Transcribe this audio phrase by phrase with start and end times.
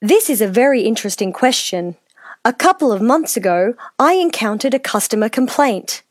[0.00, 1.96] This is a very interesting question.
[2.44, 6.04] A couple of months ago, I encountered a customer complaint.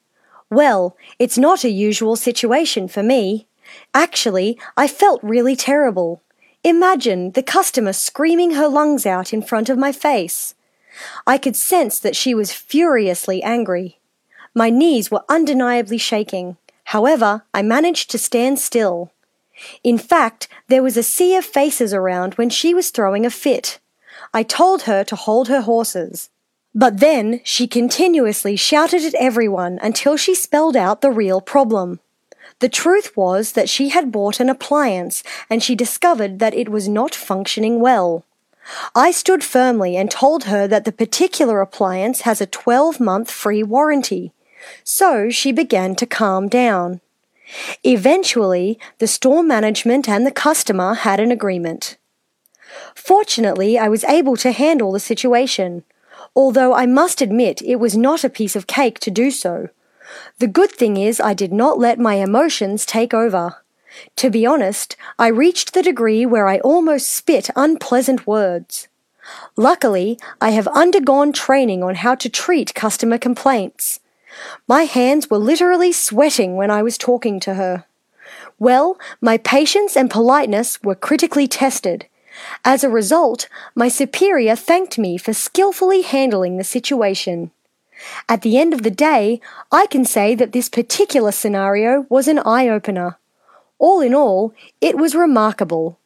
[0.50, 3.48] Well, it's not a usual situation for me.
[3.94, 6.22] Actually, I felt really terrible.
[6.66, 10.54] Imagine the customer screaming her lungs out in front of my face.
[11.26, 14.00] I could sense that she was furiously angry.
[14.54, 16.58] My knees were undeniably shaking.
[16.92, 19.14] However, I managed to stand still.
[19.84, 23.80] In fact, there was a sea of faces around when she was throwing a fit.
[24.34, 26.30] I told her to hold her horses.
[26.76, 32.00] But then she continuously shouted at everyone until she spelled out the real problem.
[32.60, 36.88] The truth was that she had bought an appliance and she discovered that it was
[36.88, 38.26] not functioning well.
[38.96, 43.64] I stood firmly and told her that the particular appliance has a 12 month free
[43.64, 44.34] warranty.
[44.84, 47.02] So she began to calm down.
[47.84, 51.98] Eventually, the store management and the customer had an agreement.
[52.96, 55.84] Fortunately, I was able to handle the situation,
[56.36, 59.70] although I must admit it was not a piece of cake to do so.
[60.40, 63.64] The good thing is I did not let my emotions take over.
[64.18, 68.88] To be honest, I reached the degree where I almost spit unpleasant words.
[69.56, 74.00] Luckily, I have undergone training on how to treat customer complaints.
[74.68, 77.86] My hands were literally sweating when I was talking to her.
[78.60, 82.08] Well, my patience and politeness were critically tested.
[82.64, 87.52] As a result, my superior thanked me for skillfully handling the situation.
[88.30, 92.40] At the end of the day, I can say that this particular scenario was an
[92.40, 93.18] eye opener.
[93.80, 96.00] All in all, it was remarkable.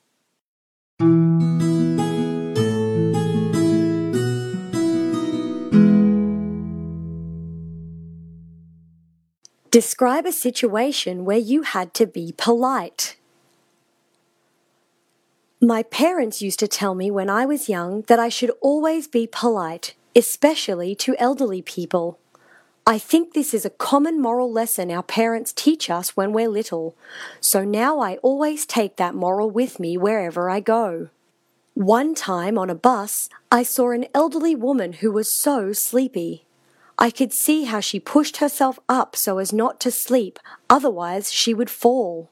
[9.72, 13.16] Describe a situation where you had to be polite.
[15.62, 19.28] My parents used to tell me when I was young that I should always be
[19.32, 22.20] polite, especially to elderly people.
[22.86, 26.94] I think this is a common moral lesson our parents teach us when we're little,
[27.40, 31.08] so now I always take that moral with me wherever I go.
[31.76, 36.44] One time on a bus, I saw an elderly woman who was so sleepy.
[37.02, 40.38] I could see how she pushed herself up so as not to sleep,
[40.70, 42.30] otherwise, she would fall.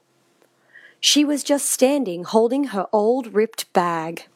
[1.00, 4.28] She was just standing holding her old ripped bag.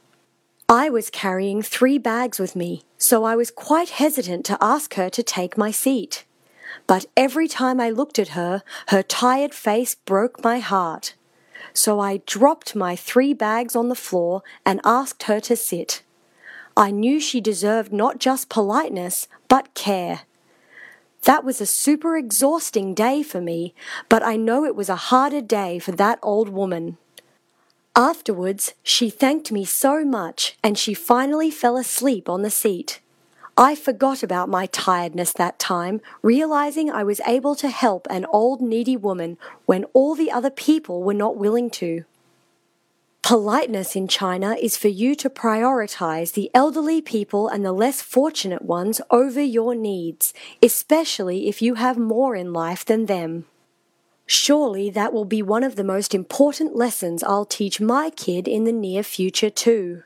[0.67, 5.07] I was carrying three bags with me, so I was quite hesitant to ask her
[5.11, 6.25] to take my seat.
[6.87, 11.13] But every time I looked at her, her tired face broke my heart.
[11.73, 16.01] So I dropped my three bags on the floor and asked her to sit.
[16.75, 20.21] I knew she deserved not just politeness, but care.
[21.23, 23.73] That was a super exhausting day for me,
[24.09, 26.97] but I know it was a harder day for that old woman.
[27.95, 32.99] Afterwards, she thanked me so much and she finally fell asleep on the seat.
[33.55, 38.61] I forgot about my tiredness that time, realizing I was able to help an old
[38.61, 42.03] needy woman when all the other people were not willing to.
[43.22, 48.62] Politeness in China is for you to prioritize the elderly people and the less fortunate
[48.62, 50.32] ones over your needs,
[50.62, 53.44] especially if you have more in life than them.
[54.24, 58.64] Surely that will be one of the most important lessons I'll teach my kid in
[58.64, 60.04] the near future too.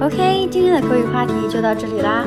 [0.00, 2.26] OK，今天的口语话题就到这里啦。